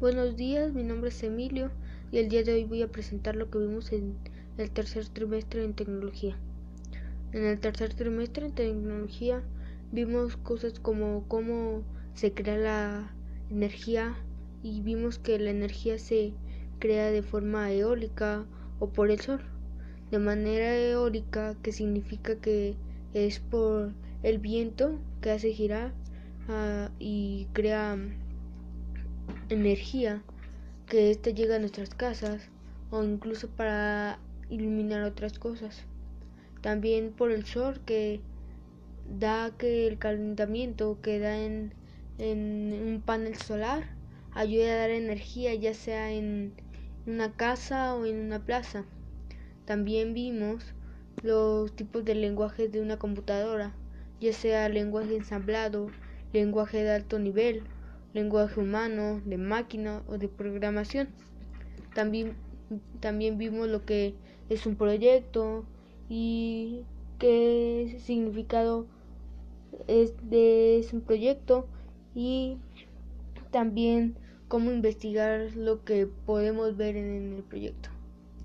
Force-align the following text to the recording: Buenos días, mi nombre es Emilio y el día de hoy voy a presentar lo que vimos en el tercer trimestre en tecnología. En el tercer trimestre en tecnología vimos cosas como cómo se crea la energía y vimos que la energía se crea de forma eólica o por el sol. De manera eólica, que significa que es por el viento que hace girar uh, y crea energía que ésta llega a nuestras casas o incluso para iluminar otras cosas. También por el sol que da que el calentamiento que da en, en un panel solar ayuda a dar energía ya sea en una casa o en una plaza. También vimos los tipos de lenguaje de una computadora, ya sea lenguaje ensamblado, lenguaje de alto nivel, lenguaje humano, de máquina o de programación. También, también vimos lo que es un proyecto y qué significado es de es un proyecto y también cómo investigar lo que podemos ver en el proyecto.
Buenos 0.00 0.36
días, 0.36 0.72
mi 0.74 0.82
nombre 0.82 1.10
es 1.10 1.22
Emilio 1.22 1.70
y 2.10 2.18
el 2.18 2.28
día 2.28 2.42
de 2.42 2.52
hoy 2.52 2.64
voy 2.64 2.82
a 2.82 2.90
presentar 2.90 3.36
lo 3.36 3.48
que 3.48 3.58
vimos 3.58 3.92
en 3.92 4.16
el 4.58 4.68
tercer 4.72 5.06
trimestre 5.08 5.64
en 5.64 5.72
tecnología. 5.72 6.36
En 7.32 7.44
el 7.44 7.60
tercer 7.60 7.94
trimestre 7.94 8.46
en 8.46 8.52
tecnología 8.52 9.40
vimos 9.92 10.36
cosas 10.36 10.80
como 10.80 11.24
cómo 11.28 11.84
se 12.12 12.32
crea 12.32 12.58
la 12.58 13.14
energía 13.50 14.16
y 14.64 14.80
vimos 14.80 15.20
que 15.20 15.38
la 15.38 15.50
energía 15.50 15.96
se 16.00 16.32
crea 16.80 17.12
de 17.12 17.22
forma 17.22 17.70
eólica 17.70 18.46
o 18.80 18.88
por 18.88 19.12
el 19.12 19.20
sol. 19.20 19.42
De 20.10 20.18
manera 20.18 20.76
eólica, 20.76 21.54
que 21.62 21.70
significa 21.70 22.34
que 22.34 22.74
es 23.14 23.38
por 23.38 23.92
el 24.24 24.40
viento 24.40 24.98
que 25.20 25.30
hace 25.30 25.52
girar 25.52 25.92
uh, 26.48 26.90
y 26.98 27.46
crea 27.52 27.96
energía 29.48 30.22
que 30.86 31.10
ésta 31.10 31.30
llega 31.30 31.56
a 31.56 31.58
nuestras 31.58 31.90
casas 31.90 32.48
o 32.90 33.02
incluso 33.02 33.48
para 33.48 34.18
iluminar 34.50 35.02
otras 35.02 35.38
cosas. 35.38 35.84
También 36.60 37.12
por 37.12 37.30
el 37.30 37.44
sol 37.44 37.80
que 37.84 38.20
da 39.18 39.50
que 39.56 39.86
el 39.86 39.98
calentamiento 39.98 40.98
que 41.02 41.18
da 41.18 41.38
en, 41.38 41.72
en 42.18 42.72
un 42.72 43.02
panel 43.04 43.36
solar 43.36 43.84
ayuda 44.32 44.72
a 44.72 44.78
dar 44.78 44.90
energía 44.90 45.54
ya 45.54 45.74
sea 45.74 46.12
en 46.12 46.52
una 47.06 47.32
casa 47.32 47.94
o 47.94 48.06
en 48.06 48.20
una 48.20 48.44
plaza. 48.44 48.84
También 49.64 50.14
vimos 50.14 50.74
los 51.22 51.74
tipos 51.74 52.04
de 52.04 52.14
lenguaje 52.14 52.68
de 52.68 52.80
una 52.80 52.98
computadora, 52.98 53.74
ya 54.20 54.32
sea 54.32 54.68
lenguaje 54.68 55.16
ensamblado, 55.16 55.88
lenguaje 56.32 56.82
de 56.82 56.90
alto 56.90 57.18
nivel, 57.18 57.62
lenguaje 58.14 58.60
humano, 58.60 59.20
de 59.26 59.36
máquina 59.36 60.02
o 60.08 60.16
de 60.16 60.28
programación. 60.28 61.08
También, 61.94 62.34
también 63.00 63.36
vimos 63.36 63.68
lo 63.68 63.84
que 63.84 64.14
es 64.48 64.64
un 64.66 64.76
proyecto 64.76 65.64
y 66.08 66.84
qué 67.18 67.98
significado 68.00 68.86
es 69.88 70.14
de 70.30 70.78
es 70.78 70.92
un 70.92 71.00
proyecto 71.00 71.66
y 72.14 72.56
también 73.50 74.16
cómo 74.48 74.70
investigar 74.70 75.50
lo 75.56 75.84
que 75.84 76.06
podemos 76.06 76.76
ver 76.76 76.96
en 76.96 77.34
el 77.34 77.42
proyecto. 77.42 77.90